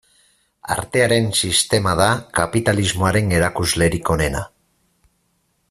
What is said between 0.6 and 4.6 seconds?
Artearen sistema da kapitalismoaren erakuslerik onena.